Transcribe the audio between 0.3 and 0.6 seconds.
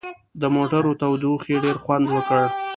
د